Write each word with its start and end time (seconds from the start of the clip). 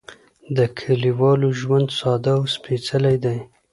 د 0.57 0.59
کليوالو 0.77 1.47
ژوند 1.59 1.87
ساده 1.99 2.31
او 2.37 2.43
سپېڅلی 2.55 3.17
دی. 3.23 3.37